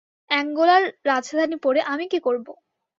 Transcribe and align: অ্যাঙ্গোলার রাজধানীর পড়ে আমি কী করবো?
অ্যাঙ্গোলার 0.31 0.83
রাজধানীর 1.05 1.59
পড়ে 1.59 1.81
আমি 1.83 2.05
কী 2.07 2.19
করবো? 2.19 2.51